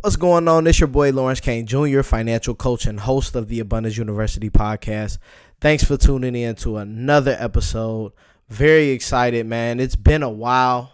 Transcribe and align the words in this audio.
What's 0.00 0.14
going 0.14 0.46
on? 0.46 0.68
It's 0.68 0.78
your 0.78 0.86
boy 0.86 1.10
Lawrence 1.10 1.40
Kane 1.40 1.66
Jr., 1.66 2.02
financial 2.02 2.54
coach 2.54 2.86
and 2.86 3.00
host 3.00 3.34
of 3.34 3.48
the 3.48 3.58
Abundance 3.58 3.96
University 3.96 4.48
podcast. 4.48 5.18
Thanks 5.60 5.82
for 5.82 5.96
tuning 5.96 6.36
in 6.36 6.54
to 6.56 6.76
another 6.76 7.36
episode. 7.36 8.12
Very 8.48 8.90
excited, 8.90 9.44
man. 9.46 9.80
It's 9.80 9.96
been 9.96 10.22
a 10.22 10.30
while. 10.30 10.92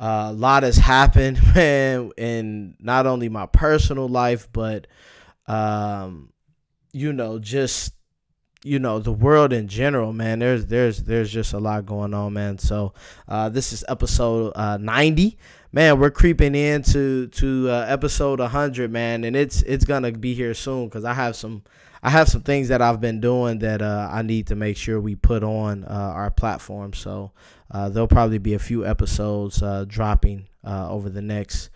Uh, 0.00 0.30
a 0.30 0.32
lot 0.32 0.64
has 0.64 0.76
happened, 0.76 1.38
man, 1.54 2.10
in 2.16 2.74
not 2.80 3.06
only 3.06 3.28
my 3.28 3.46
personal 3.46 4.08
life, 4.08 4.48
but 4.52 4.88
um, 5.46 6.32
you 6.92 7.12
know, 7.12 7.38
just 7.38 7.92
you 8.62 8.78
know 8.78 8.98
the 8.98 9.12
world 9.12 9.52
in 9.52 9.68
general 9.68 10.12
man 10.12 10.38
there's 10.38 10.66
there's 10.66 11.02
there's 11.04 11.32
just 11.32 11.52
a 11.52 11.58
lot 11.58 11.86
going 11.86 12.12
on 12.12 12.32
man. 12.32 12.58
So 12.58 12.92
uh, 13.28 13.48
this 13.48 13.72
is 13.72 13.84
episode 13.88 14.52
uh, 14.54 14.76
90 14.76 15.38
man 15.72 15.98
we're 15.98 16.10
creeping 16.10 16.54
into 16.54 17.28
to 17.28 17.70
uh, 17.70 17.86
episode 17.88 18.40
100 18.40 18.90
man 18.90 19.24
and 19.24 19.36
it's 19.36 19.62
it's 19.62 19.84
gonna 19.84 20.12
be 20.12 20.34
here 20.34 20.52
soon 20.52 20.86
because 20.86 21.04
i 21.04 21.14
have 21.14 21.36
some 21.36 21.62
i 22.02 22.10
have 22.10 22.28
some 22.28 22.42
things 22.42 22.66
that 22.68 22.82
i've 22.82 23.00
been 23.00 23.20
doing 23.20 23.60
that 23.60 23.80
uh, 23.80 24.08
i 24.12 24.20
need 24.20 24.48
to 24.48 24.56
make 24.56 24.76
sure 24.76 25.00
we 25.00 25.14
put 25.14 25.44
on 25.44 25.84
uh, 25.84 25.88
our 25.88 26.30
platform. 26.30 26.92
So 26.92 27.32
uh, 27.70 27.88
there'll 27.88 28.08
probably 28.08 28.38
be 28.38 28.54
a 28.54 28.58
few 28.58 28.84
episodes 28.84 29.62
dropping 29.86 30.48
over 30.64 31.08
the 31.08 31.22
next 31.22 31.70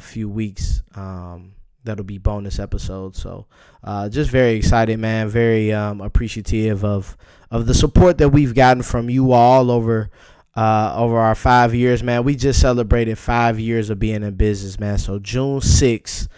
few 0.00 0.28
weeks. 0.28 0.82
Um, 0.94 1.54
that'll 1.84 2.04
be 2.04 2.18
bonus 2.18 2.58
episodes. 2.58 3.20
So 3.20 3.46
uh, 3.84 4.08
just 4.08 4.30
very 4.30 4.54
excited, 4.54 4.98
man. 4.98 5.28
Very 5.28 5.72
um, 5.72 6.00
appreciative 6.00 6.84
of 6.84 7.16
of 7.50 7.66
the 7.66 7.74
support 7.74 8.18
that 8.18 8.30
we've 8.30 8.54
gotten 8.54 8.82
from 8.82 9.10
you 9.10 9.32
all 9.32 9.70
over 9.70 10.10
uh, 10.56 10.94
over 10.96 11.18
our 11.18 11.34
five 11.34 11.74
years, 11.74 12.02
man. 12.02 12.24
We 12.24 12.36
just 12.36 12.60
celebrated 12.60 13.18
five 13.18 13.58
years 13.58 13.90
of 13.90 13.98
being 13.98 14.22
in 14.22 14.34
business, 14.34 14.78
man. 14.78 14.98
So 14.98 15.18
June 15.18 15.60
sixth. 15.60 16.28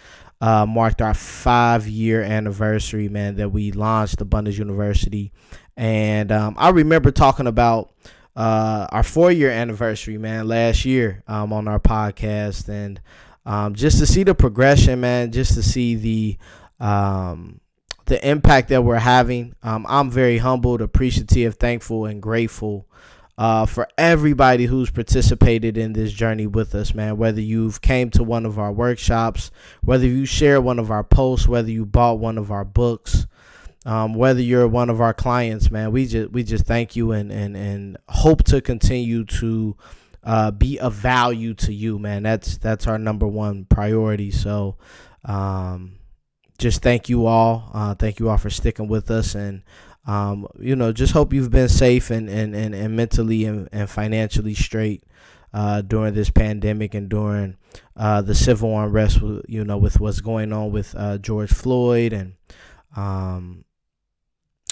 Uh, 0.41 0.65
marked 0.65 1.01
our 1.01 1.13
five 1.13 1.87
year 1.87 2.21
anniversary, 2.21 3.07
man, 3.07 3.37
that 3.37 3.49
we 3.49 3.71
launched 3.71 4.19
Abundance 4.19 4.57
University. 4.57 5.31
And 5.77 6.29
um, 6.29 6.55
I 6.57 6.69
remember 6.69 7.09
talking 7.09 7.47
about 7.47 7.93
uh, 8.35 8.85
our 8.91 9.01
four 9.01 9.31
year 9.31 9.49
anniversary, 9.49 10.17
man, 10.17 10.47
last 10.47 10.83
year 10.85 11.23
um, 11.27 11.53
on 11.53 11.67
our 11.69 11.79
podcast. 11.79 12.67
And 12.67 12.99
um, 13.45 13.75
just 13.75 13.99
to 13.99 14.05
see 14.05 14.23
the 14.23 14.35
progression, 14.35 15.01
man, 15.01 15.31
just 15.31 15.53
to 15.53 15.63
see 15.63 15.95
the 15.95 16.37
um, 16.79 17.59
the 18.05 18.27
impact 18.27 18.69
that 18.69 18.83
we're 18.83 18.99
having. 18.99 19.55
Um, 19.63 19.85
I'm 19.89 20.09
very 20.09 20.37
humbled, 20.37 20.81
appreciative, 20.81 21.55
thankful, 21.55 22.05
and 22.05 22.21
grateful 22.21 22.87
uh, 23.37 23.65
for 23.65 23.87
everybody 23.97 24.65
who's 24.65 24.89
participated 24.89 25.77
in 25.77 25.93
this 25.93 26.11
journey 26.13 26.47
with 26.47 26.73
us, 26.73 26.93
man. 26.93 27.17
Whether 27.17 27.41
you've 27.41 27.81
came 27.81 28.09
to 28.11 28.23
one 28.23 28.45
of 28.45 28.57
our 28.57 28.71
workshops, 28.71 29.51
whether 29.81 30.05
you 30.05 30.25
share 30.25 30.61
one 30.61 30.79
of 30.79 30.91
our 30.91 31.03
posts, 31.03 31.47
whether 31.47 31.69
you 31.69 31.85
bought 31.85 32.19
one 32.19 32.37
of 32.37 32.51
our 32.51 32.65
books. 32.65 33.27
Um, 33.87 34.15
whether 34.15 34.41
you're 34.41 34.67
one 34.67 34.89
of 34.89 34.99
our 34.99 35.13
clients, 35.13 35.69
man, 35.69 35.91
we 35.91 36.07
just 36.07 36.31
we 36.31 36.41
just 36.41 36.65
thank 36.65 36.95
you 36.95 37.11
and 37.11 37.31
and 37.31 37.55
and 37.55 37.97
hope 38.09 38.43
to 38.45 38.59
continue 38.59 39.25
to 39.25 39.77
uh, 40.25 40.51
be 40.51 40.79
of 40.79 40.93
value 40.93 41.53
to 41.53 41.73
you, 41.73 41.99
man. 41.99 42.23
That's 42.23 42.57
that's 42.57 42.87
our 42.87 42.97
number 42.97 43.27
one 43.27 43.65
priority. 43.65 44.31
So, 44.31 44.77
um, 45.23 45.93
just 46.57 46.81
thank 46.81 47.09
you 47.09 47.27
all. 47.27 47.69
Uh, 47.73 47.95
thank 47.95 48.19
you 48.19 48.29
all 48.29 48.37
for 48.37 48.49
sticking 48.49 48.87
with 48.87 49.11
us, 49.11 49.35
and 49.35 49.61
um, 50.07 50.47
you 50.59 50.75
know, 50.75 50.91
just 50.91 51.13
hope 51.13 51.31
you've 51.33 51.51
been 51.51 51.69
safe 51.69 52.09
and 52.09 52.29
and 52.29 52.55
and, 52.55 52.73
and 52.73 52.95
mentally 52.95 53.45
and, 53.45 53.69
and 53.71 53.89
financially 53.89 54.55
straight. 54.55 55.03
Uh, 55.53 55.79
during 55.79 56.13
this 56.13 56.29
pandemic 56.29 56.93
and 56.93 57.07
during 57.07 57.55
uh, 57.95 58.21
the 58.21 58.35
civil 58.35 58.77
unrest, 58.77 59.21
you 59.47 59.63
know, 59.63 59.77
with 59.77 60.01
what's 60.01 60.19
going 60.19 60.51
on 60.51 60.69
with 60.69 60.93
uh, 60.97 61.17
George 61.17 61.49
Floyd 61.49 62.11
and 62.11 62.33
um, 62.97 63.63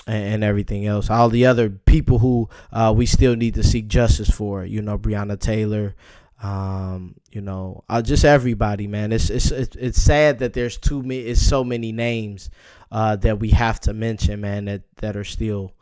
and, 0.08 0.44
everything 0.44 0.86
else. 0.86 1.10
All 1.10 1.30
the 1.30 1.46
other 1.46 1.70
people 1.70 2.20
who 2.20 2.50
uh, 2.72 2.94
we 2.96 3.06
still 3.06 3.36
need 3.36 3.56
to 3.56 3.64
seek 3.64 3.88
justice 3.88 4.30
for, 4.30 4.66
you 4.66 4.82
know, 4.82 4.98
Breonna 4.98 5.40
Taylor, 5.40 5.96
um, 6.42 7.16
you 7.32 7.42
know, 7.42 7.84
uh, 7.90 8.02
just 8.02 8.26
everybody, 8.26 8.88
man. 8.88 9.14
It's, 9.14 9.30
it's 9.30 9.52
it's 9.52 9.76
it's 9.78 10.02
sad 10.02 10.40
that 10.40 10.54
there's 10.54 10.78
too 10.78 11.02
many, 11.02 11.22
it's 11.22 11.42
so 11.42 11.64
many 11.64 11.92
names 11.92 12.50
uh, 12.92 13.16
that 13.18 13.40
we 13.40 13.50
have 13.52 13.80
to 13.82 13.94
mention, 13.94 14.42
man, 14.42 14.66
that 14.66 14.82
that 14.98 15.16
are 15.16 15.24
still 15.24 15.74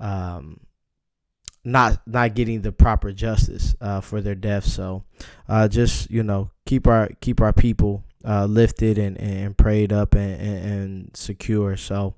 um, 0.00 0.58
not 1.64 2.02
not 2.06 2.34
getting 2.34 2.62
the 2.62 2.72
proper 2.72 3.12
justice 3.12 3.74
uh, 3.80 4.00
for 4.00 4.20
their 4.20 4.34
deaths. 4.34 4.72
So, 4.72 5.04
uh, 5.48 5.68
just 5.68 6.10
you 6.10 6.24
know, 6.24 6.50
keep 6.66 6.88
our 6.88 7.10
keep 7.20 7.40
our 7.40 7.52
people 7.52 8.04
uh, 8.24 8.46
lifted 8.46 8.98
and, 8.98 9.18
and 9.18 9.56
prayed 9.56 9.92
up 9.92 10.14
and, 10.14 10.40
and, 10.40 10.64
and 10.64 11.16
secure. 11.16 11.76
So, 11.76 12.14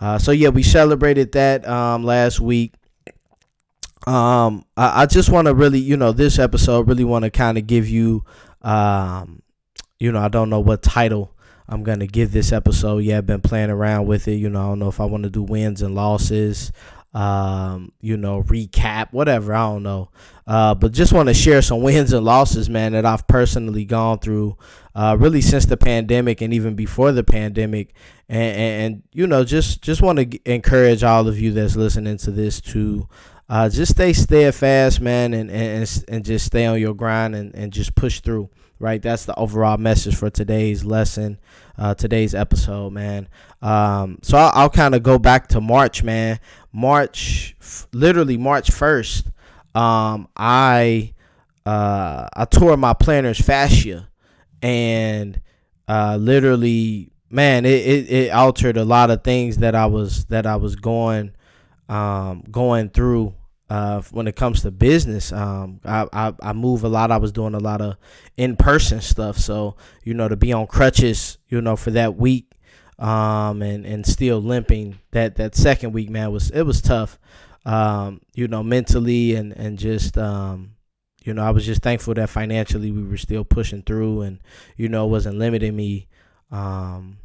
uh, 0.00 0.18
so 0.18 0.32
yeah, 0.32 0.48
we 0.48 0.62
celebrated 0.62 1.32
that 1.32 1.66
um, 1.68 2.04
last 2.04 2.40
week. 2.40 2.74
Um, 4.06 4.64
I, 4.76 5.02
I 5.02 5.06
just 5.06 5.30
want 5.30 5.46
to 5.46 5.54
really, 5.54 5.78
you 5.78 5.96
know, 5.96 6.12
this 6.12 6.38
episode 6.38 6.88
really 6.88 7.04
want 7.04 7.24
to 7.24 7.30
kind 7.30 7.58
of 7.58 7.66
give 7.66 7.88
you, 7.88 8.24
um, 8.62 9.42
you 9.98 10.12
know, 10.12 10.20
I 10.20 10.28
don't 10.28 10.50
know 10.50 10.60
what 10.60 10.82
title 10.82 11.30
I'm 11.66 11.82
gonna 11.82 12.06
give 12.06 12.32
this 12.32 12.52
episode. 12.52 12.98
Yeah, 12.98 13.18
I've 13.18 13.26
been 13.26 13.40
playing 13.40 13.70
around 13.70 14.06
with 14.06 14.28
it. 14.28 14.34
You 14.34 14.50
know, 14.50 14.60
I 14.60 14.68
don't 14.68 14.78
know 14.78 14.88
if 14.88 15.00
I 15.00 15.06
want 15.06 15.24
to 15.24 15.30
do 15.30 15.42
wins 15.42 15.80
and 15.80 15.94
losses 15.94 16.72
um, 17.14 17.92
you 18.00 18.16
know, 18.16 18.42
recap, 18.42 19.12
whatever. 19.12 19.54
I 19.54 19.66
don't 19.68 19.82
know. 19.84 20.10
Uh, 20.46 20.74
but 20.74 20.92
just 20.92 21.12
want 21.12 21.28
to 21.28 21.34
share 21.34 21.62
some 21.62 21.80
wins 21.80 22.12
and 22.12 22.24
losses, 22.24 22.68
man, 22.68 22.92
that 22.92 23.06
I've 23.06 23.26
personally 23.26 23.84
gone 23.84 24.18
through, 24.18 24.58
uh, 24.94 25.16
really 25.18 25.40
since 25.40 25.64
the 25.64 25.76
pandemic 25.76 26.42
and 26.42 26.52
even 26.52 26.74
before 26.74 27.12
the 27.12 27.24
pandemic. 27.24 27.94
And, 28.28 28.56
and, 28.56 28.82
and 28.82 29.02
you 29.12 29.26
know, 29.26 29.44
just 29.44 29.80
just 29.80 30.02
want 30.02 30.18
to 30.18 30.52
encourage 30.52 31.02
all 31.02 31.28
of 31.28 31.38
you 31.38 31.52
that's 31.52 31.76
listening 31.76 32.18
to 32.18 32.30
this 32.30 32.60
to 32.62 33.08
uh, 33.54 33.68
just 33.68 33.92
stay 33.92 34.12
steadfast, 34.12 35.00
man, 35.00 35.32
and, 35.32 35.48
and 35.48 36.04
and 36.08 36.24
just 36.24 36.44
stay 36.44 36.66
on 36.66 36.80
your 36.80 36.92
grind 36.92 37.36
and, 37.36 37.54
and 37.54 37.72
just 37.72 37.94
push 37.94 38.18
through. 38.18 38.50
Right, 38.80 39.00
that's 39.00 39.26
the 39.26 39.34
overall 39.36 39.76
message 39.76 40.16
for 40.16 40.28
today's 40.28 40.84
lesson, 40.84 41.38
uh, 41.78 41.94
today's 41.94 42.34
episode, 42.34 42.92
man. 42.92 43.28
Um, 43.62 44.18
so 44.22 44.36
I'll, 44.36 44.50
I'll 44.54 44.70
kind 44.70 44.96
of 44.96 45.04
go 45.04 45.20
back 45.20 45.46
to 45.50 45.60
March, 45.60 46.02
man. 46.02 46.40
March, 46.72 47.54
literally 47.92 48.36
March 48.36 48.72
first. 48.72 49.26
Um, 49.72 50.26
I 50.36 51.14
uh, 51.64 52.26
I 52.34 52.46
tore 52.46 52.76
my 52.76 52.92
plantar's 52.92 53.40
fascia, 53.40 54.08
and 54.62 55.40
uh, 55.86 56.18
literally, 56.20 57.12
man, 57.30 57.64
it, 57.66 57.86
it, 57.86 58.10
it 58.10 58.30
altered 58.32 58.76
a 58.76 58.84
lot 58.84 59.12
of 59.12 59.22
things 59.22 59.58
that 59.58 59.76
I 59.76 59.86
was 59.86 60.24
that 60.24 60.44
I 60.44 60.56
was 60.56 60.74
going 60.74 61.36
um, 61.88 62.42
going 62.50 62.88
through 62.88 63.32
uh, 63.74 64.00
when 64.12 64.28
it 64.28 64.36
comes 64.36 64.62
to 64.62 64.70
business. 64.70 65.32
Um, 65.32 65.80
I, 65.84 66.06
I, 66.12 66.32
I 66.40 66.52
move 66.52 66.84
a 66.84 66.88
lot. 66.88 67.10
I 67.10 67.16
was 67.16 67.32
doing 67.32 67.54
a 67.54 67.58
lot 67.58 67.80
of 67.80 67.96
in 68.36 68.54
person 68.54 69.00
stuff. 69.00 69.36
So, 69.36 69.76
you 70.04 70.14
know, 70.14 70.28
to 70.28 70.36
be 70.36 70.52
on 70.52 70.68
crutches, 70.68 71.38
you 71.48 71.60
know, 71.60 71.74
for 71.74 71.90
that 71.90 72.14
week, 72.16 72.52
um, 73.00 73.62
and, 73.62 73.84
and 73.84 74.06
still 74.06 74.40
limping 74.40 75.00
that, 75.10 75.34
that 75.36 75.56
second 75.56 75.92
week, 75.92 76.08
man, 76.08 76.30
was, 76.30 76.50
it 76.52 76.62
was 76.62 76.80
tough, 76.80 77.18
um, 77.66 78.20
you 78.34 78.46
know, 78.46 78.62
mentally 78.62 79.34
and, 79.34 79.52
and 79.52 79.76
just, 79.76 80.16
um, 80.16 80.76
you 81.24 81.34
know, 81.34 81.42
I 81.42 81.50
was 81.50 81.66
just 81.66 81.82
thankful 81.82 82.14
that 82.14 82.30
financially 82.30 82.92
we 82.92 83.02
were 83.02 83.16
still 83.16 83.42
pushing 83.42 83.82
through 83.82 84.20
and, 84.20 84.38
you 84.76 84.88
know, 84.88 85.04
it 85.04 85.10
wasn't 85.10 85.38
limiting 85.38 85.74
me, 85.74 86.06
um, 86.52 87.18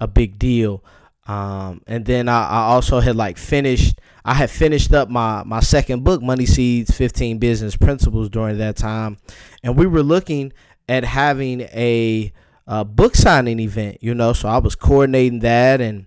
a 0.00 0.08
big 0.08 0.38
deal. 0.38 0.82
Um, 1.26 1.82
and 1.86 2.04
then 2.04 2.28
I, 2.28 2.48
I 2.48 2.58
also 2.62 3.00
had 3.00 3.16
like 3.16 3.38
finished, 3.38 4.00
I 4.24 4.34
had 4.34 4.50
finished 4.50 4.92
up 4.92 5.08
my, 5.08 5.42
my 5.44 5.60
second 5.60 6.04
book, 6.04 6.22
Money 6.22 6.46
Seeds 6.46 6.90
15 6.90 7.38
Business 7.38 7.76
Principles 7.76 8.28
during 8.28 8.58
that 8.58 8.76
time. 8.76 9.18
And 9.62 9.76
we 9.76 9.86
were 9.86 10.02
looking 10.02 10.52
at 10.88 11.04
having 11.04 11.62
a, 11.62 12.32
a 12.66 12.84
book 12.84 13.14
signing 13.14 13.60
event, 13.60 13.98
you 14.00 14.14
know, 14.14 14.32
so 14.32 14.48
I 14.48 14.58
was 14.58 14.74
coordinating 14.74 15.40
that 15.40 15.80
and, 15.80 16.06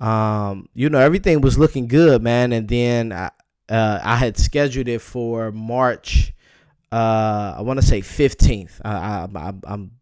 um, 0.00 0.68
you 0.74 0.90
know, 0.90 0.98
everything 0.98 1.40
was 1.40 1.58
looking 1.58 1.86
good, 1.86 2.22
man. 2.22 2.52
And 2.52 2.68
then 2.68 3.12
I, 3.12 3.30
uh, 3.68 4.00
I 4.02 4.16
had 4.16 4.36
scheduled 4.36 4.88
it 4.88 5.00
for 5.00 5.52
March, 5.52 6.32
uh, 6.92 7.54
I 7.58 7.62
want 7.62 7.80
to 7.80 7.86
say 7.86 8.00
15th. 8.00 8.80
I, 8.84 8.90
I, 8.90 9.28
I, 9.34 9.52
I'm 9.64 9.92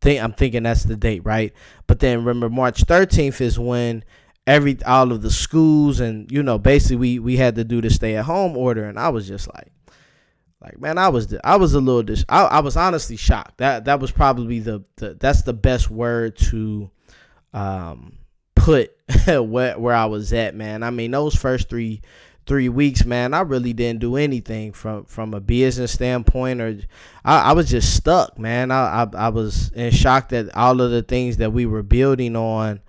think 0.00 0.22
I'm 0.22 0.32
thinking 0.32 0.62
that's 0.62 0.84
the 0.84 0.96
date, 0.96 1.24
right? 1.24 1.52
But 1.86 2.00
then 2.00 2.18
remember 2.24 2.48
March 2.48 2.84
13th 2.84 3.40
is 3.40 3.58
when 3.58 4.04
every 4.46 4.82
all 4.84 5.12
of 5.12 5.20
the 5.20 5.30
schools 5.30 6.00
and 6.00 6.32
you 6.32 6.42
know 6.42 6.58
basically 6.58 6.96
we 6.96 7.18
we 7.18 7.36
had 7.36 7.54
to 7.56 7.64
do 7.64 7.82
the 7.82 7.90
stay 7.90 8.16
at 8.16 8.24
home 8.24 8.56
order 8.56 8.84
and 8.84 8.98
I 8.98 9.10
was 9.10 9.28
just 9.28 9.46
like 9.54 9.70
like 10.62 10.80
man 10.80 10.96
I 10.96 11.08
was 11.08 11.36
I 11.44 11.56
was 11.56 11.74
a 11.74 11.80
little 11.80 12.02
dis 12.02 12.24
I, 12.28 12.44
I 12.44 12.60
was 12.60 12.76
honestly 12.76 13.16
shocked. 13.16 13.58
That 13.58 13.84
that 13.84 14.00
was 14.00 14.10
probably 14.10 14.60
the, 14.60 14.84
the 14.96 15.14
that's 15.14 15.42
the 15.42 15.52
best 15.52 15.90
word 15.90 16.36
to 16.36 16.90
um 17.52 18.18
put 18.54 18.96
where 19.26 19.78
where 19.78 19.94
I 19.94 20.06
was 20.06 20.32
at, 20.32 20.54
man. 20.54 20.82
I 20.82 20.90
mean 20.90 21.10
those 21.10 21.34
first 21.34 21.68
3 21.68 22.00
three 22.48 22.70
weeks, 22.70 23.04
man, 23.04 23.34
I 23.34 23.42
really 23.42 23.72
didn't 23.72 24.00
do 24.00 24.16
anything 24.16 24.72
from 24.72 25.04
from 25.04 25.34
a 25.34 25.40
business 25.40 25.92
standpoint, 25.92 26.60
or 26.60 26.76
I, 27.24 27.50
I 27.50 27.52
was 27.52 27.70
just 27.70 27.94
stuck, 27.94 28.38
man. 28.38 28.70
I, 28.70 29.04
I, 29.04 29.08
I 29.14 29.28
was 29.28 29.70
in 29.72 29.92
shock 29.92 30.30
that 30.30 30.54
all 30.56 30.80
of 30.80 30.90
the 30.90 31.02
things 31.02 31.36
that 31.36 31.52
we 31.52 31.66
were 31.66 31.82
building 31.84 32.34
on, 32.34 32.80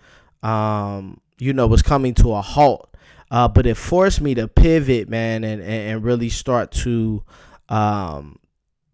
um, 0.42 1.20
you 1.38 1.54
know, 1.54 1.68
was 1.68 1.84
coming 1.84 2.16
to 2.16 2.34
a 2.34 2.42
halt. 2.42 2.86
Uh, 3.30 3.48
but 3.48 3.68
it 3.68 3.76
forced 3.76 4.22
me 4.22 4.34
to 4.34 4.48
pivot, 4.48 5.08
man, 5.08 5.44
and, 5.44 5.62
and, 5.62 5.72
and 5.72 6.04
really 6.04 6.30
start 6.30 6.72
to 6.72 7.24
um, 7.68 8.40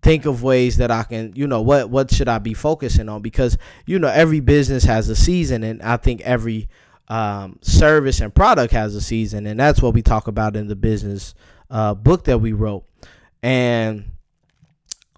think 0.01 0.25
of 0.25 0.43
ways 0.43 0.75
that 0.77 0.91
I 0.91 1.03
can, 1.03 1.31
you 1.35 1.47
know, 1.47 1.61
what 1.61 1.89
what 1.89 2.11
should 2.11 2.27
I 2.27 2.39
be 2.39 2.53
focusing 2.53 3.07
on? 3.07 3.21
Because 3.21 3.57
you 3.85 3.97
know, 3.97 4.09
every 4.09 4.41
business 4.41 4.83
has 4.83 5.07
a 5.09 5.15
season, 5.15 5.63
and 5.63 5.81
I 5.81 5.95
think 5.95 6.21
every 6.21 6.67
um, 7.07 7.59
service 7.61 8.21
and 8.21 8.33
product 8.33 8.73
has 8.73 8.95
a 8.95 9.01
season, 9.01 9.45
and 9.45 9.59
that's 9.59 9.81
what 9.81 9.93
we 9.93 10.01
talk 10.01 10.27
about 10.27 10.55
in 10.55 10.67
the 10.67 10.75
business 10.75 11.33
uh, 11.69 11.93
book 11.93 12.25
that 12.25 12.39
we 12.39 12.53
wrote. 12.53 12.85
And 13.43 14.11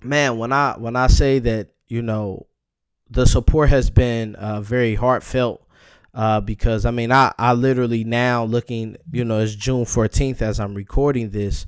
man, 0.04 0.38
when 0.38 0.52
I 0.52 0.76
when 0.78 0.96
I 0.96 1.08
say 1.08 1.40
that, 1.40 1.70
you 1.88 2.02
know, 2.02 2.48
the 3.10 3.26
support 3.26 3.70
has 3.70 3.90
been 3.90 4.36
uh, 4.36 4.62
very 4.62 4.96
heartfelt. 4.96 5.64
Uh, 6.14 6.42
because 6.42 6.84
I 6.84 6.90
mean, 6.90 7.12
I, 7.12 7.32
I 7.38 7.54
literally 7.54 8.04
now 8.04 8.44
looking, 8.44 8.98
you 9.12 9.24
know, 9.24 9.40
it's 9.40 9.54
June 9.54 9.86
14th 9.86 10.42
as 10.42 10.60
I'm 10.60 10.74
recording 10.74 11.30
this. 11.30 11.68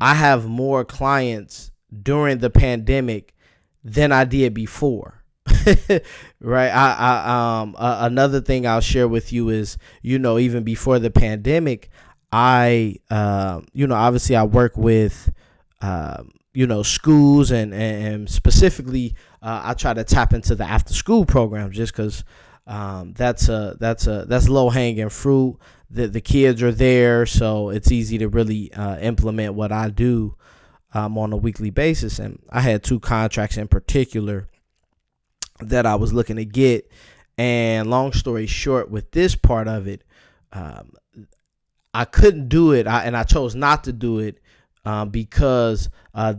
I 0.00 0.14
have 0.14 0.46
more 0.46 0.84
clients 0.84 1.72
during 2.02 2.38
the 2.38 2.50
pandemic 2.50 3.34
than 3.82 4.12
I 4.12 4.24
did 4.24 4.54
before. 4.54 5.17
right. 6.40 6.68
I, 6.68 6.94
I 6.98 7.60
um 7.60 7.76
uh, 7.78 7.98
another 8.02 8.40
thing 8.40 8.66
I'll 8.66 8.80
share 8.80 9.08
with 9.08 9.32
you 9.32 9.48
is 9.48 9.78
you 10.02 10.18
know 10.18 10.38
even 10.38 10.64
before 10.64 10.98
the 10.98 11.10
pandemic, 11.10 11.90
I 12.32 12.96
uh, 13.10 13.60
you 13.72 13.86
know 13.86 13.94
obviously 13.94 14.36
I 14.36 14.44
work 14.44 14.76
with 14.76 15.32
um, 15.80 16.30
you 16.54 16.66
know 16.66 16.82
schools 16.82 17.50
and 17.50 17.72
and 17.72 18.28
specifically 18.28 19.14
uh, 19.42 19.62
I 19.64 19.74
try 19.74 19.94
to 19.94 20.04
tap 20.04 20.32
into 20.32 20.54
the 20.54 20.64
after 20.64 20.92
school 20.92 21.24
programs 21.24 21.76
just 21.76 21.92
because 21.92 22.24
um, 22.66 23.12
that's 23.14 23.48
a 23.48 23.76
that's 23.80 24.06
a 24.06 24.24
that's 24.28 24.48
low 24.48 24.68
hanging 24.68 25.08
fruit. 25.08 25.58
The 25.90 26.06
the 26.08 26.20
kids 26.20 26.62
are 26.62 26.72
there, 26.72 27.24
so 27.26 27.70
it's 27.70 27.90
easy 27.90 28.18
to 28.18 28.28
really 28.28 28.72
uh, 28.74 28.98
implement 28.98 29.54
what 29.54 29.72
I 29.72 29.88
do 29.88 30.36
um, 30.92 31.16
on 31.16 31.32
a 31.32 31.36
weekly 31.36 31.70
basis. 31.70 32.18
And 32.18 32.42
I 32.50 32.60
had 32.60 32.82
two 32.82 33.00
contracts 33.00 33.56
in 33.56 33.68
particular 33.68 34.48
that 35.60 35.86
I 35.86 35.94
was 35.96 36.12
looking 36.12 36.36
to 36.36 36.44
get. 36.44 36.90
And 37.36 37.88
long 37.88 38.12
story 38.12 38.46
short, 38.46 38.90
with 38.90 39.10
this 39.12 39.36
part 39.36 39.68
of 39.68 39.86
it, 39.86 40.02
um, 40.52 40.92
I 41.94 42.04
couldn't 42.04 42.48
do 42.48 42.72
it, 42.72 42.86
I, 42.86 43.04
and 43.04 43.16
I 43.16 43.22
chose 43.22 43.54
not 43.54 43.84
to 43.84 43.92
do 43.92 44.18
it 44.18 44.40
um, 44.84 45.10
because 45.10 45.88
uh, 46.14 46.34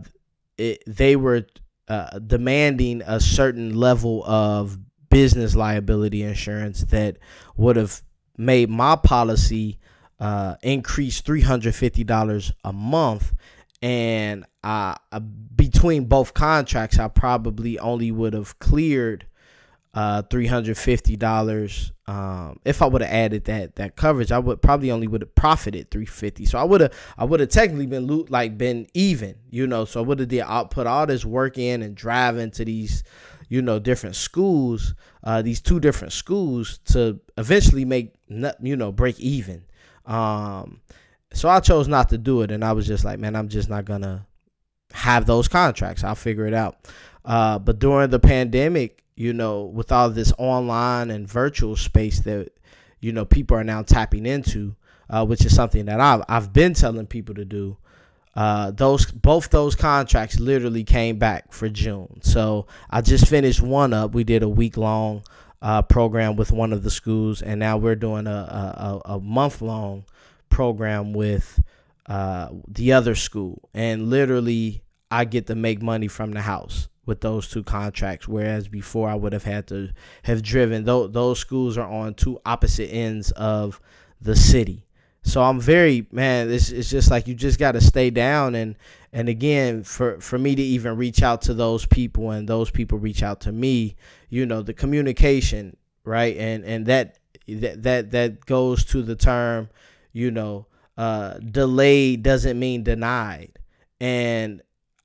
it, 0.56 0.82
they 0.86 1.16
were 1.16 1.46
uh, 1.88 2.18
demanding 2.18 3.02
a 3.06 3.18
certain 3.18 3.74
level 3.74 4.24
of 4.24 4.78
business 5.08 5.56
liability 5.56 6.22
insurance 6.22 6.84
that 6.84 7.18
would 7.56 7.76
have 7.76 8.02
made 8.36 8.70
my 8.70 8.96
policy 8.96 9.78
uh, 10.20 10.54
increase 10.62 11.20
$350 11.20 12.52
a 12.64 12.72
month 12.72 13.34
and 13.82 14.44
uh, 14.62 14.96
between 15.56 16.04
both 16.04 16.34
contracts, 16.34 16.98
I 16.98 17.08
probably 17.08 17.78
only 17.78 18.10
would 18.10 18.34
have 18.34 18.58
cleared 18.58 19.26
uh, 19.94 20.22
three 20.22 20.46
hundred 20.46 20.76
fifty 20.76 21.16
dollars. 21.16 21.92
Um, 22.06 22.60
if 22.64 22.82
I 22.82 22.86
would 22.86 23.02
have 23.02 23.10
added 23.10 23.44
that 23.46 23.76
that 23.76 23.96
coverage, 23.96 24.30
I 24.30 24.38
would 24.38 24.62
probably 24.62 24.90
only 24.90 25.06
would 25.08 25.22
have 25.22 25.34
profited 25.34 25.90
three 25.90 26.06
fifty. 26.06 26.44
So 26.44 26.58
I 26.58 26.64
would 26.64 26.80
have 26.80 26.92
I 27.18 27.24
would 27.24 27.40
have 27.40 27.48
technically 27.48 27.86
been 27.86 28.06
loot 28.06 28.30
like 28.30 28.58
been 28.58 28.86
even, 28.94 29.36
you 29.50 29.66
know. 29.66 29.84
So 29.84 30.00
I 30.00 30.06
would 30.06 30.20
have 30.20 30.28
did 30.28 30.42
I 30.42 30.64
put 30.64 30.86
all 30.86 31.06
this 31.06 31.24
work 31.24 31.58
in 31.58 31.82
and 31.82 31.96
driving 31.96 32.50
to 32.52 32.64
these, 32.64 33.02
you 33.48 33.62
know, 33.62 33.78
different 33.78 34.14
schools, 34.14 34.94
uh, 35.24 35.42
these 35.42 35.60
two 35.60 35.80
different 35.80 36.12
schools 36.12 36.78
to 36.86 37.18
eventually 37.38 37.84
make 37.84 38.14
you 38.28 38.76
know 38.76 38.92
break 38.92 39.18
even. 39.18 39.64
Um, 40.06 40.80
so 41.32 41.48
I 41.48 41.60
chose 41.60 41.88
not 41.88 42.08
to 42.10 42.18
do 42.18 42.42
it, 42.42 42.50
and 42.50 42.64
I 42.64 42.72
was 42.72 42.86
just 42.86 43.04
like, 43.04 43.18
man, 43.18 43.36
I'm 43.36 43.48
just 43.48 43.68
not 43.68 43.84
gonna 43.84 44.26
have 44.92 45.26
those 45.26 45.48
contracts. 45.48 46.04
I'll 46.04 46.14
figure 46.14 46.46
it 46.46 46.54
out. 46.54 46.76
Uh, 47.24 47.58
but 47.58 47.78
during 47.78 48.10
the 48.10 48.18
pandemic, 48.18 49.04
you 49.14 49.32
know, 49.32 49.64
with 49.64 49.92
all 49.92 50.10
this 50.10 50.32
online 50.38 51.10
and 51.10 51.28
virtual 51.28 51.76
space 51.76 52.20
that 52.20 52.50
you 53.00 53.12
know 53.12 53.24
people 53.24 53.56
are 53.56 53.64
now 53.64 53.82
tapping 53.82 54.26
into, 54.26 54.74
uh, 55.08 55.24
which 55.24 55.44
is 55.44 55.54
something 55.54 55.84
that 55.86 56.00
I've 56.00 56.22
I've 56.28 56.52
been 56.52 56.74
telling 56.74 57.06
people 57.06 57.34
to 57.36 57.44
do. 57.44 57.76
Uh, 58.34 58.70
those 58.70 59.10
both 59.10 59.50
those 59.50 59.74
contracts 59.74 60.38
literally 60.40 60.84
came 60.84 61.18
back 61.18 61.52
for 61.52 61.68
June. 61.68 62.20
So 62.22 62.66
I 62.88 63.02
just 63.02 63.28
finished 63.28 63.60
one 63.60 63.92
up. 63.92 64.14
We 64.14 64.24
did 64.24 64.42
a 64.42 64.48
week 64.48 64.76
long 64.76 65.22
uh, 65.62 65.82
program 65.82 66.36
with 66.36 66.52
one 66.52 66.72
of 66.72 66.82
the 66.82 66.90
schools, 66.90 67.42
and 67.42 67.60
now 67.60 67.76
we're 67.76 67.96
doing 67.96 68.26
a 68.26 69.00
a, 69.04 69.14
a 69.14 69.20
month 69.20 69.60
long 69.60 70.04
program 70.50 71.12
with 71.12 71.62
uh, 72.06 72.48
the 72.68 72.92
other 72.92 73.14
school, 73.14 73.68
and 73.72 74.10
literally 74.10 74.82
I 75.10 75.24
get 75.24 75.46
to 75.46 75.54
make 75.54 75.80
money 75.80 76.08
from 76.08 76.32
the 76.32 76.42
house 76.42 76.88
with 77.06 77.20
those 77.20 77.48
two 77.48 77.62
contracts. 77.62 78.28
Whereas 78.28 78.68
before 78.68 79.08
I 79.08 79.14
would 79.14 79.32
have 79.32 79.44
had 79.44 79.66
to 79.68 79.90
have 80.24 80.42
driven. 80.42 80.84
Those 80.84 81.12
those 81.12 81.38
schools 81.38 81.78
are 81.78 81.88
on 81.88 82.14
two 82.14 82.40
opposite 82.44 82.92
ends 82.92 83.30
of 83.32 83.80
the 84.20 84.36
city. 84.36 84.86
So 85.22 85.42
I'm 85.42 85.60
very 85.60 86.06
man. 86.10 86.50
It's 86.50 86.70
it's 86.70 86.90
just 86.90 87.10
like 87.10 87.28
you 87.28 87.34
just 87.34 87.58
got 87.58 87.72
to 87.72 87.80
stay 87.80 88.10
down 88.10 88.54
and 88.54 88.76
and 89.12 89.28
again 89.28 89.82
for 89.82 90.20
for 90.20 90.38
me 90.38 90.54
to 90.54 90.62
even 90.62 90.96
reach 90.96 91.22
out 91.22 91.42
to 91.42 91.54
those 91.54 91.84
people 91.86 92.30
and 92.30 92.48
those 92.48 92.70
people 92.70 92.98
reach 92.98 93.22
out 93.22 93.40
to 93.42 93.52
me. 93.52 93.96
You 94.28 94.46
know 94.46 94.62
the 94.62 94.72
communication 94.72 95.76
right 96.04 96.36
and 96.36 96.64
and 96.64 96.86
that 96.86 97.18
that 97.48 97.82
that 97.82 98.10
that 98.12 98.46
goes 98.46 98.84
to 98.86 99.02
the 99.02 99.16
term 99.16 99.68
you 100.12 100.30
know, 100.30 100.66
uh, 100.96 101.34
delayed 101.38 102.22
doesn't 102.22 102.58
mean 102.58 102.82
denied. 102.82 103.58
And 104.00 104.62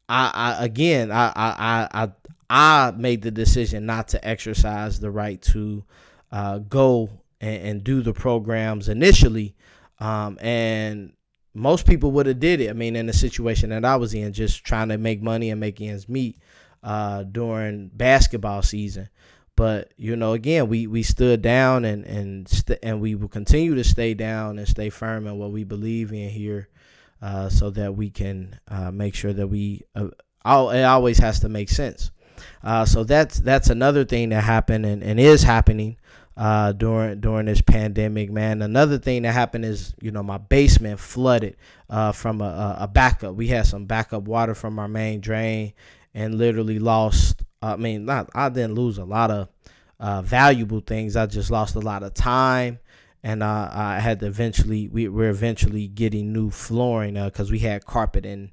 I, 0.10 0.32
I 0.34 0.66
again, 0.66 1.12
I, 1.12 1.32
I, 1.36 1.88
I, 2.04 2.12
I 2.50 2.92
made 2.92 3.22
the 3.22 3.32
decision 3.32 3.86
not 3.86 4.10
to 4.10 4.28
exercise 4.28 5.00
the 5.00 5.12
right 5.12 5.42
to 5.44 5.84
uh, 6.32 6.60
go 6.60 7.10
and, 7.42 7.68
and, 7.68 7.84
do 7.84 8.02
the 8.02 8.14
programs 8.14 8.90
initially. 8.90 9.56
Um, 10.00 10.38
and 10.42 11.14
most 11.54 11.88
people 11.88 12.12
would 12.12 12.26
have 12.26 12.40
did 12.40 12.62
it. 12.62 12.70
I 12.70 12.74
mean, 12.74 12.96
in 12.96 13.06
the 13.06 13.14
situation 13.14 13.70
that 13.70 13.86
I 13.86 13.96
was 13.96 14.14
in, 14.14 14.34
just 14.34 14.64
trying 14.64 14.90
to 14.90 14.98
make 14.98 15.22
money 15.22 15.50
and 15.50 15.60
make 15.60 15.82
ends 15.82 16.10
meet 16.10 16.38
uh, 16.84 17.24
during 17.24 17.90
basketball 17.94 18.62
season. 18.62 19.10
But 19.56 19.94
you 19.98 20.16
know, 20.16 20.34
again, 20.34 20.68
we 20.68 20.88
we 20.88 21.04
stood 21.04 21.42
down 21.42 21.86
and 21.86 22.06
and 22.06 22.48
st- 22.48 22.80
and 22.84 23.00
we 23.00 23.16
will 23.16 23.30
continue 23.30 23.76
to 23.76 23.84
stay 23.84 24.14
down 24.14 24.60
and 24.60 24.68
stay 24.68 24.90
firm 24.90 25.28
in 25.28 25.38
what 25.38 25.52
we 25.52 25.64
believe 25.64 26.12
in 26.12 26.30
here, 26.30 26.68
uh, 27.22 27.50
so 27.50 27.70
that 27.72 27.96
we 27.96 28.10
can 28.10 28.60
uh, 28.68 28.92
make 28.92 29.16
sure 29.16 29.34
that 29.34 29.48
we. 29.48 29.84
Uh, 29.96 30.10
it 30.46 30.84
always 30.84 31.18
has 31.18 31.40
to 31.40 31.50
make 31.50 31.70
sense. 31.70 32.12
Uh, 32.64 32.86
so 32.86 33.04
that's 33.04 33.40
that's 33.40 33.70
another 33.70 34.04
thing 34.04 34.30
that 34.30 34.44
happened 34.44 34.86
and, 34.86 35.02
and 35.02 35.20
is 35.20 35.42
happening 35.44 35.98
uh, 36.36 36.74
during 36.74 37.22
during 37.22 37.46
this 37.46 37.62
pandemic, 37.62 38.30
man. 38.30 38.62
Another 38.62 38.98
thing 38.98 39.22
that 39.22 39.32
happened 39.32 39.64
is 39.66 39.94
you 40.02 40.12
know 40.12 40.24
my 40.24 40.38
basement 40.38 41.00
flooded 41.00 41.56
uh, 41.90 42.12
from 42.12 42.42
a, 42.42 42.78
a 42.82 42.88
backup. 42.88 43.36
We 43.36 43.48
had 43.48 43.66
some 43.68 43.86
backup 43.86 44.24
water 44.24 44.54
from 44.54 44.80
our 44.80 44.90
main 44.90 45.22
drain 45.22 45.74
and 46.14 46.36
literally 46.36 46.80
lost 46.80 47.44
I 47.66 47.76
mean, 47.78 48.06
not 48.06 48.30
I 48.34 48.50
didn't 48.50 48.76
lose 48.76 48.98
a 48.98 49.06
lot 49.06 49.32
of 49.32 49.50
uh, 50.00 50.22
valuable 50.22 50.82
things. 50.82 51.16
I 51.16 51.26
just 51.26 51.52
lost 51.52 51.76
a 51.76 51.80
lot 51.80 52.04
of 52.04 52.14
time, 52.14 52.80
and 53.24 53.42
uh, 53.42 53.70
I 53.72 54.00
had 54.00 54.20
to 54.20 54.28
eventually 54.28 54.88
we 54.88 55.08
were 55.08 55.30
eventually 55.30 55.88
getting 55.88 56.34
new 56.34 56.50
flooring 56.50 57.16
because 57.16 57.50
uh, 57.50 57.54
we 57.54 57.60
had 57.60 57.86
carpet 57.86 58.26
in, 58.26 58.52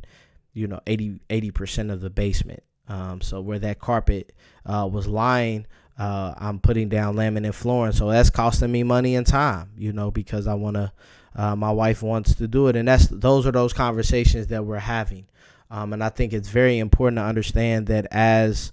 you 0.52 0.66
know, 0.66 0.80
80 0.86 1.50
percent 1.50 1.90
of 1.90 2.00
the 2.00 2.10
basement. 2.10 2.62
Um, 2.88 3.20
so 3.20 3.40
where 3.40 3.58
that 3.60 3.78
carpet 3.78 4.32
uh, 4.66 4.88
was 4.90 5.06
lying, 5.06 5.66
uh, 5.98 6.34
I'm 6.36 6.58
putting 6.58 6.88
down 6.88 7.16
laminate 7.16 7.54
flooring. 7.54 7.92
So 7.92 8.08
that's 8.10 8.30
costing 8.30 8.72
me 8.72 8.82
money 8.82 9.14
and 9.14 9.26
time, 9.26 9.70
you 9.76 9.92
know, 9.92 10.10
because 10.10 10.46
I 10.46 10.54
want 10.54 10.76
to. 10.76 10.92
My 11.34 11.70
wife 11.70 12.02
wants 12.02 12.34
to 12.34 12.46
do 12.46 12.68
it, 12.68 12.76
and 12.76 12.86
that's 12.86 13.06
those 13.08 13.46
are 13.46 13.52
those 13.52 13.72
conversations 13.72 14.48
that 14.48 14.66
we're 14.66 14.78
having. 14.78 15.26
Um, 15.70 15.94
and 15.94 16.04
I 16.04 16.10
think 16.10 16.34
it's 16.34 16.50
very 16.50 16.78
important 16.78 17.16
to 17.16 17.22
understand 17.22 17.86
that 17.86 18.06
as 18.10 18.72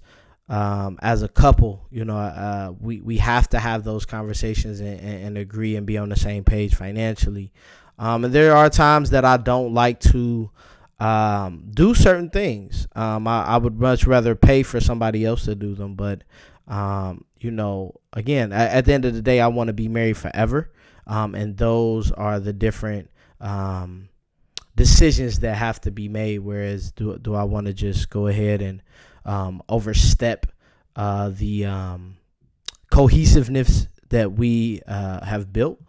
um, 0.50 0.98
as 1.00 1.22
a 1.22 1.28
couple, 1.28 1.86
you 1.92 2.04
know, 2.04 2.16
uh, 2.16 2.72
we, 2.80 3.00
we 3.00 3.18
have 3.18 3.48
to 3.50 3.60
have 3.60 3.84
those 3.84 4.04
conversations 4.04 4.80
and, 4.80 4.98
and, 4.98 5.24
and, 5.24 5.38
agree 5.38 5.76
and 5.76 5.86
be 5.86 5.96
on 5.96 6.08
the 6.08 6.16
same 6.16 6.42
page 6.42 6.74
financially. 6.74 7.52
Um, 8.00 8.24
and 8.24 8.34
there 8.34 8.56
are 8.56 8.68
times 8.68 9.10
that 9.10 9.24
I 9.24 9.36
don't 9.36 9.72
like 9.74 10.00
to 10.00 10.50
um, 10.98 11.70
do 11.70 11.94
certain 11.94 12.30
things. 12.30 12.88
Um, 12.96 13.28
I, 13.28 13.44
I, 13.44 13.56
would 13.58 13.78
much 13.78 14.08
rather 14.08 14.34
pay 14.34 14.64
for 14.64 14.80
somebody 14.80 15.24
else 15.24 15.44
to 15.44 15.54
do 15.54 15.76
them. 15.76 15.94
But, 15.94 16.24
um, 16.66 17.24
you 17.38 17.52
know, 17.52 18.00
again, 18.12 18.52
at, 18.52 18.72
at, 18.72 18.84
the 18.86 18.92
end 18.92 19.04
of 19.04 19.14
the 19.14 19.22
day, 19.22 19.40
I 19.40 19.46
want 19.46 19.68
to 19.68 19.72
be 19.72 19.86
married 19.86 20.16
forever. 20.16 20.72
Um, 21.06 21.36
and 21.36 21.56
those 21.56 22.10
are 22.10 22.40
the 22.40 22.52
different 22.52 23.08
decisions 24.74 25.38
that 25.40 25.54
have 25.54 25.80
to 25.82 25.92
be 25.92 26.08
made. 26.08 26.40
Whereas, 26.40 26.90
do 26.90 27.18
do 27.18 27.34
I 27.36 27.44
want 27.44 27.68
to 27.68 27.72
just 27.72 28.10
go 28.10 28.26
ahead 28.26 28.62
and 28.62 28.82
um, 29.30 29.62
overstep 29.68 30.46
uh, 30.96 31.30
the 31.30 31.64
um, 31.64 32.16
cohesiveness 32.90 33.86
that 34.08 34.32
we 34.32 34.82
uh, 34.88 35.24
have 35.24 35.52
built, 35.52 35.80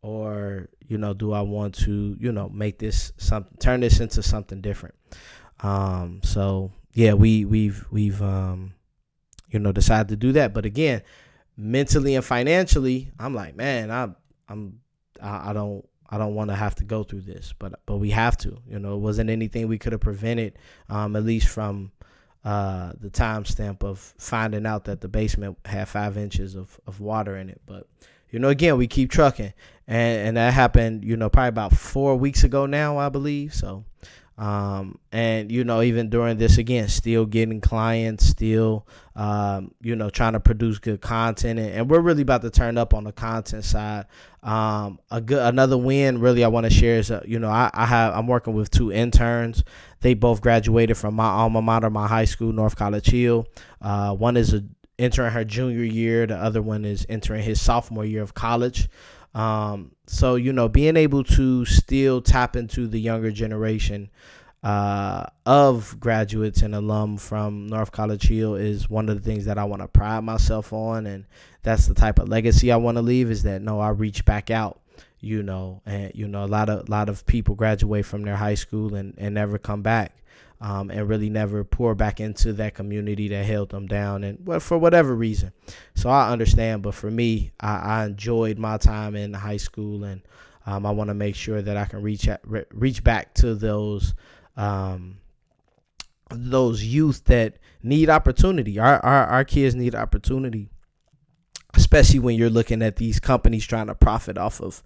or 0.00 0.68
you 0.86 0.96
know, 0.96 1.12
do 1.12 1.32
I 1.32 1.40
want 1.40 1.74
to 1.86 2.16
you 2.20 2.30
know 2.30 2.48
make 2.48 2.78
this 2.78 3.12
something, 3.16 3.56
turn 3.58 3.80
this 3.80 3.98
into 3.98 4.22
something 4.22 4.60
different? 4.60 4.94
Um, 5.60 6.20
so 6.22 6.70
yeah, 6.92 7.14
we 7.14 7.44
we've 7.44 7.84
we've 7.90 8.22
um, 8.22 8.74
you 9.50 9.58
know 9.58 9.72
decided 9.72 10.08
to 10.10 10.16
do 10.16 10.30
that. 10.32 10.54
But 10.54 10.64
again, 10.64 11.02
mentally 11.56 12.14
and 12.14 12.24
financially, 12.24 13.10
I'm 13.18 13.34
like, 13.34 13.56
man, 13.56 13.90
I 13.90 14.10
I'm 14.48 14.78
I, 15.20 15.50
I 15.50 15.52
don't 15.52 15.84
I 16.10 16.16
don't 16.16 16.36
want 16.36 16.50
to 16.50 16.56
have 16.56 16.76
to 16.76 16.84
go 16.84 17.02
through 17.02 17.22
this, 17.22 17.54
but 17.58 17.80
but 17.86 17.96
we 17.96 18.10
have 18.10 18.36
to. 18.38 18.56
You 18.68 18.78
know, 18.78 18.94
it 18.94 19.00
wasn't 19.00 19.30
anything 19.30 19.66
we 19.66 19.78
could 19.78 19.90
have 19.92 20.00
prevented, 20.00 20.56
um, 20.88 21.16
at 21.16 21.24
least 21.24 21.48
from 21.48 21.90
uh, 22.44 22.92
the 23.00 23.10
timestamp 23.10 23.82
of 23.82 23.98
finding 24.18 24.66
out 24.66 24.84
that 24.84 25.00
the 25.00 25.08
basement 25.08 25.56
had 25.64 25.88
five 25.88 26.18
inches 26.18 26.54
of, 26.54 26.78
of 26.86 27.00
water 27.00 27.36
in 27.36 27.48
it. 27.48 27.60
But 27.66 27.86
you 28.30 28.38
know, 28.38 28.48
again, 28.48 28.76
we 28.76 28.86
keep 28.86 29.10
trucking, 29.10 29.52
and 29.86 30.28
and 30.28 30.36
that 30.36 30.52
happened, 30.52 31.04
you 31.04 31.16
know, 31.16 31.30
probably 31.30 31.48
about 31.48 31.72
four 31.72 32.16
weeks 32.16 32.44
ago 32.44 32.66
now, 32.66 32.98
I 32.98 33.08
believe. 33.08 33.54
So 33.54 33.84
um, 34.36 34.98
and 35.12 35.52
you 35.52 35.62
know, 35.62 35.80
even 35.80 36.10
during 36.10 36.38
this 36.38 36.58
again, 36.58 36.88
still 36.88 37.24
getting 37.24 37.60
clients, 37.60 38.26
still 38.26 38.86
um, 39.14 39.72
you 39.80 39.94
know, 39.94 40.10
trying 40.10 40.32
to 40.32 40.40
produce 40.40 40.78
good 40.78 41.00
content, 41.00 41.60
and, 41.60 41.70
and, 41.70 41.90
we're 41.90 42.00
really 42.00 42.22
about 42.22 42.42
to 42.42 42.50
turn 42.50 42.76
up 42.76 42.94
on 42.94 43.04
the 43.04 43.12
content 43.12 43.64
side. 43.64 44.06
Um, 44.42 44.98
a 45.10 45.20
good 45.20 45.40
another 45.40 45.78
win, 45.78 46.18
really, 46.18 46.42
I 46.42 46.48
want 46.48 46.64
to 46.64 46.70
share 46.70 46.98
is, 46.98 47.12
uh, 47.12 47.22
you 47.24 47.38
know, 47.38 47.48
I, 47.48 47.70
I 47.72 47.86
have 47.86 48.14
I'm 48.14 48.26
working 48.26 48.54
with 48.54 48.70
two 48.70 48.90
interns. 48.90 49.62
They 50.00 50.14
both 50.14 50.40
graduated 50.40 50.96
from 50.96 51.14
my 51.14 51.28
alma 51.28 51.62
mater, 51.62 51.88
my 51.88 52.08
high 52.08 52.24
school, 52.24 52.52
North 52.52 52.74
College 52.74 53.06
Hill. 53.06 53.46
Uh, 53.80 54.14
one 54.14 54.36
is 54.36 54.52
a, 54.52 54.64
entering 54.98 55.30
her 55.30 55.44
junior 55.44 55.84
year. 55.84 56.26
The 56.26 56.36
other 56.36 56.60
one 56.60 56.84
is 56.84 57.06
entering 57.08 57.44
his 57.44 57.60
sophomore 57.60 58.04
year 58.04 58.22
of 58.22 58.34
college. 58.34 58.88
Um, 59.34 59.92
so 60.06 60.36
you 60.36 60.52
know, 60.52 60.68
being 60.68 60.96
able 60.96 61.24
to 61.24 61.64
still 61.64 62.20
tap 62.20 62.56
into 62.56 62.86
the 62.86 63.00
younger 63.00 63.30
generation 63.30 64.10
uh, 64.62 65.26
of 65.44 65.98
graduates 66.00 66.62
and 66.62 66.74
alum 66.74 67.16
from 67.18 67.66
North 67.66 67.92
College 67.92 68.28
Hill 68.28 68.54
is 68.54 68.88
one 68.88 69.08
of 69.08 69.16
the 69.16 69.28
things 69.28 69.44
that 69.44 69.58
I 69.58 69.64
want 69.64 69.82
to 69.82 69.88
pride 69.88 70.24
myself 70.24 70.72
on, 70.72 71.06
and 71.06 71.26
that's 71.62 71.86
the 71.86 71.94
type 71.94 72.18
of 72.18 72.28
legacy 72.28 72.72
I 72.72 72.76
want 72.76 72.96
to 72.96 73.02
leave. 73.02 73.30
Is 73.30 73.42
that 73.42 73.60
no, 73.60 73.80
I 73.80 73.90
reach 73.90 74.24
back 74.24 74.50
out, 74.50 74.80
you 75.20 75.42
know, 75.42 75.82
and 75.84 76.12
you 76.14 76.28
know, 76.28 76.44
a 76.44 76.46
lot 76.46 76.68
of 76.68 76.88
lot 76.88 77.08
of 77.08 77.26
people 77.26 77.54
graduate 77.54 78.06
from 78.06 78.22
their 78.22 78.36
high 78.36 78.54
school 78.54 78.94
and 78.94 79.14
and 79.18 79.34
never 79.34 79.58
come 79.58 79.82
back 79.82 80.12
um, 80.64 80.90
and 80.90 81.06
really 81.06 81.28
never 81.28 81.62
pour 81.62 81.94
back 81.94 82.20
into 82.20 82.54
that 82.54 82.72
community 82.72 83.28
that 83.28 83.44
held 83.44 83.68
them 83.68 83.86
down 83.86 84.24
and 84.24 84.62
for 84.62 84.78
whatever 84.78 85.14
reason. 85.14 85.52
So 85.94 86.08
I 86.08 86.30
understand, 86.30 86.82
but 86.82 86.94
for 86.94 87.10
me, 87.10 87.52
I, 87.60 87.76
I 87.76 88.06
enjoyed 88.06 88.58
my 88.58 88.78
time 88.78 89.14
in 89.14 89.34
high 89.34 89.58
school 89.58 90.04
and 90.04 90.22
um, 90.64 90.86
I 90.86 90.90
want 90.90 91.08
to 91.08 91.14
make 91.14 91.34
sure 91.34 91.60
that 91.60 91.76
I 91.76 91.84
can 91.84 92.00
reach 92.00 92.26
at, 92.28 92.40
re- 92.46 92.64
reach 92.72 93.04
back 93.04 93.34
to 93.34 93.54
those 93.54 94.14
um, 94.56 95.18
those 96.30 96.82
youth 96.82 97.24
that 97.24 97.58
need 97.82 98.08
opportunity. 98.08 98.78
Our, 98.78 99.04
our 99.04 99.26
our 99.26 99.44
kids 99.44 99.74
need 99.74 99.94
opportunity, 99.94 100.70
especially 101.74 102.20
when 102.20 102.38
you're 102.38 102.48
looking 102.48 102.80
at 102.80 102.96
these 102.96 103.20
companies 103.20 103.66
trying 103.66 103.88
to 103.88 103.94
profit 103.94 104.38
off 104.38 104.62
of 104.62 104.82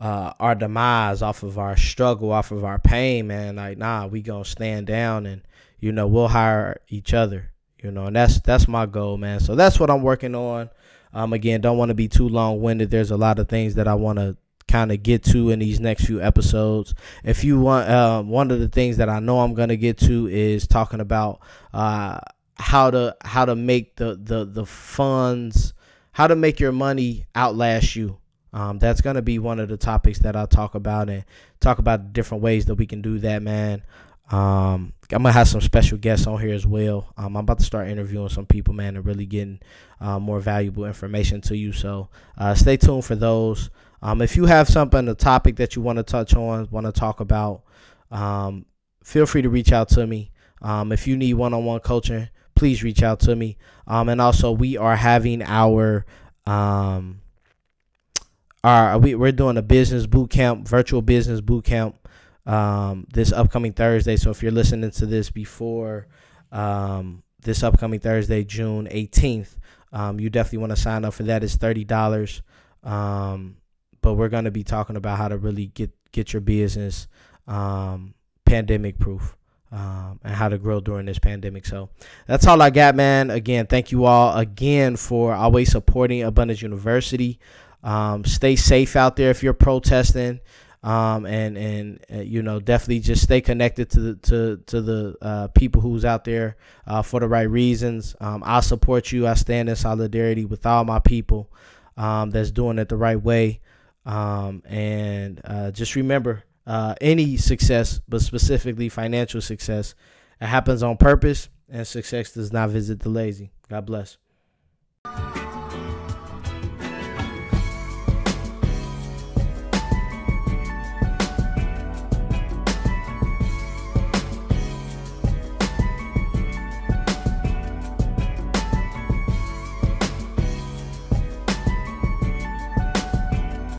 uh, 0.00 0.32
our 0.40 0.54
demise, 0.54 1.22
off 1.22 1.42
of 1.42 1.58
our 1.58 1.76
struggle, 1.76 2.32
off 2.32 2.50
of 2.50 2.64
our 2.64 2.78
pain, 2.78 3.26
man. 3.26 3.56
Like, 3.56 3.78
nah, 3.78 4.06
we 4.06 4.22
gonna 4.22 4.44
stand 4.44 4.86
down 4.86 5.26
and 5.26 5.42
you 5.78 5.92
know 5.92 6.06
we'll 6.06 6.28
hire 6.28 6.80
each 6.88 7.14
other. 7.14 7.50
You 7.82 7.90
know, 7.90 8.06
and 8.06 8.16
that's 8.16 8.40
that's 8.40 8.66
my 8.66 8.86
goal, 8.86 9.16
man. 9.16 9.40
So 9.40 9.54
that's 9.54 9.78
what 9.78 9.90
I'm 9.90 10.02
working 10.02 10.34
on. 10.34 10.70
Um, 11.12 11.32
again, 11.32 11.60
don't 11.60 11.78
want 11.78 11.90
to 11.90 11.94
be 11.94 12.08
too 12.08 12.28
long 12.28 12.60
winded. 12.60 12.90
There's 12.90 13.10
a 13.10 13.16
lot 13.16 13.38
of 13.38 13.48
things 13.48 13.76
that 13.76 13.86
I 13.86 13.94
want 13.94 14.18
to 14.18 14.36
kind 14.66 14.90
of 14.90 15.02
get 15.02 15.22
to 15.22 15.50
in 15.50 15.58
these 15.58 15.78
next 15.78 16.06
few 16.06 16.20
episodes. 16.20 16.94
If 17.22 17.44
you 17.44 17.60
want, 17.60 17.88
uh, 17.88 18.22
one 18.22 18.50
of 18.50 18.58
the 18.58 18.68
things 18.68 18.96
that 18.96 19.08
I 19.08 19.20
know 19.20 19.40
I'm 19.40 19.54
gonna 19.54 19.76
get 19.76 19.98
to 19.98 20.26
is 20.28 20.66
talking 20.66 21.00
about 21.00 21.40
uh, 21.72 22.18
how 22.56 22.90
to 22.90 23.16
how 23.22 23.44
to 23.44 23.54
make 23.54 23.96
the 23.96 24.18
the 24.20 24.44
the 24.44 24.66
funds, 24.66 25.74
how 26.12 26.26
to 26.26 26.36
make 26.36 26.58
your 26.58 26.72
money 26.72 27.26
outlast 27.36 27.94
you. 27.94 28.18
Um, 28.54 28.78
that's 28.78 29.00
going 29.00 29.16
to 29.16 29.22
be 29.22 29.38
one 29.38 29.58
of 29.58 29.68
the 29.68 29.76
topics 29.76 30.20
that 30.20 30.36
I'll 30.36 30.46
talk 30.46 30.76
about 30.76 31.10
and 31.10 31.24
talk 31.60 31.78
about 31.78 32.12
different 32.12 32.42
ways 32.42 32.64
that 32.66 32.76
we 32.76 32.86
can 32.86 33.02
do 33.02 33.18
that, 33.18 33.42
man. 33.42 33.82
Um, 34.30 34.94
I'm 35.12 35.22
gonna 35.22 35.32
have 35.32 35.48
some 35.48 35.60
special 35.60 35.98
guests 35.98 36.26
on 36.26 36.40
here 36.40 36.54
as 36.54 36.66
well. 36.66 37.12
Um, 37.18 37.36
I'm 37.36 37.44
about 37.44 37.58
to 37.58 37.64
start 37.64 37.88
interviewing 37.88 38.30
some 38.30 38.46
people, 38.46 38.72
man, 38.72 38.96
and 38.96 39.04
really 39.04 39.26
getting 39.26 39.60
uh, 40.00 40.18
more 40.18 40.40
valuable 40.40 40.86
information 40.86 41.42
to 41.42 41.56
you. 41.56 41.72
So 41.72 42.08
uh, 42.38 42.54
stay 42.54 42.78
tuned 42.78 43.04
for 43.04 43.16
those. 43.16 43.68
Um, 44.02 44.22
if 44.22 44.34
you 44.36 44.46
have 44.46 44.68
something, 44.68 45.08
a 45.08 45.14
topic 45.14 45.56
that 45.56 45.76
you 45.76 45.82
want 45.82 45.98
to 45.98 46.02
touch 46.02 46.34
on, 46.34 46.68
want 46.70 46.86
to 46.86 46.92
talk 46.92 47.20
about, 47.20 47.64
um, 48.10 48.64
feel 49.02 49.26
free 49.26 49.42
to 49.42 49.50
reach 49.50 49.72
out 49.72 49.88
to 49.90 50.06
me. 50.06 50.30
Um, 50.62 50.90
if 50.90 51.06
you 51.06 51.16
need 51.16 51.34
one-on-one 51.34 51.80
coaching, 51.80 52.28
please 52.54 52.82
reach 52.82 53.02
out 53.02 53.20
to 53.20 53.36
me. 53.36 53.58
Um, 53.86 54.08
and 54.08 54.20
also, 54.20 54.52
we 54.52 54.78
are 54.78 54.96
having 54.96 55.42
our 55.42 56.06
um, 56.46 57.20
our 58.64 58.98
we, 58.98 59.14
we're 59.14 59.32
doing 59.32 59.56
a 59.58 59.62
business 59.62 60.06
boot 60.06 60.30
camp, 60.30 60.66
virtual 60.66 61.02
business 61.02 61.40
boot 61.40 61.64
camp 61.64 62.08
um, 62.46 63.06
this 63.12 63.32
upcoming 63.32 63.72
Thursday. 63.72 64.16
So 64.16 64.30
if 64.30 64.42
you're 64.42 64.52
listening 64.52 64.90
to 64.90 65.06
this 65.06 65.30
before 65.30 66.08
um, 66.50 67.22
this 67.42 67.62
upcoming 67.62 68.00
Thursday, 68.00 68.42
June 68.44 68.88
18th, 68.90 69.56
um, 69.92 70.18
you 70.18 70.30
definitely 70.30 70.58
want 70.58 70.70
to 70.70 70.80
sign 70.80 71.04
up 71.04 71.14
for 71.14 71.22
that. 71.24 71.44
It's 71.44 71.56
thirty 71.56 71.84
dollars, 71.84 72.42
um, 72.82 73.58
but 74.00 74.14
we're 74.14 74.28
going 74.28 74.44
to 74.44 74.50
be 74.50 74.64
talking 74.64 74.96
about 74.96 75.18
how 75.18 75.28
to 75.28 75.38
really 75.38 75.66
get 75.66 75.90
get 76.10 76.32
your 76.32 76.40
business 76.40 77.06
um, 77.46 78.14
pandemic 78.44 78.98
proof. 78.98 79.36
Um, 79.72 80.20
and 80.22 80.32
how 80.32 80.48
to 80.48 80.56
grow 80.56 80.78
during 80.78 81.04
this 81.06 81.18
pandemic. 81.18 81.66
So 81.66 81.88
that's 82.28 82.46
all 82.46 82.62
I 82.62 82.70
got, 82.70 82.94
man. 82.94 83.28
Again, 83.30 83.66
thank 83.66 83.90
you 83.90 84.04
all 84.04 84.36
again 84.38 84.94
for 84.94 85.34
always 85.34 85.72
supporting 85.72 86.22
Abundance 86.22 86.62
University. 86.62 87.40
Um, 87.84 88.24
stay 88.24 88.56
safe 88.56 88.96
out 88.96 89.14
there 89.14 89.30
if 89.30 89.42
you're 89.42 89.52
protesting. 89.52 90.40
Um, 90.82 91.24
and 91.24 91.56
and 91.56 92.04
uh, 92.12 92.20
you 92.20 92.42
know 92.42 92.60
definitely 92.60 93.00
just 93.00 93.22
stay 93.22 93.40
connected 93.40 93.88
to 93.92 94.00
the 94.00 94.14
to 94.16 94.56
to 94.66 94.82
the 94.82 95.16
uh, 95.22 95.48
people 95.48 95.80
who's 95.80 96.04
out 96.04 96.24
there 96.24 96.58
uh, 96.86 97.00
for 97.00 97.20
the 97.20 97.28
right 97.28 97.48
reasons. 97.48 98.14
Um, 98.20 98.42
I 98.44 98.60
support 98.60 99.10
you. 99.10 99.26
I 99.26 99.32
stand 99.32 99.70
in 99.70 99.76
solidarity 99.76 100.44
with 100.44 100.66
all 100.66 100.84
my 100.84 100.98
people 100.98 101.50
um, 101.96 102.30
that's 102.30 102.50
doing 102.50 102.78
it 102.78 102.90
the 102.90 102.98
right 102.98 103.20
way. 103.20 103.60
Um, 104.06 104.62
and 104.66 105.40
uh, 105.44 105.70
just 105.70 105.96
remember, 105.96 106.44
uh, 106.66 106.94
any 107.00 107.36
success, 107.36 108.00
but 108.08 108.20
specifically 108.20 108.88
financial 108.88 109.40
success, 109.40 109.94
it 110.40 110.46
happens 110.46 110.82
on 110.82 110.96
purpose, 110.96 111.48
and 111.70 111.86
success 111.86 112.32
does 112.32 112.52
not 112.52 112.70
visit 112.70 113.00
the 113.00 113.08
lazy. 113.08 113.50
God 113.68 113.86
bless. 113.86 114.18